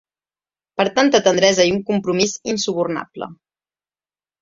Per 0.81 0.85
tanta 0.95 1.21
tendresa 1.27 1.69
i 1.69 1.75
un 1.75 1.79
compromís 1.91 2.37
insubornable. 2.57 3.33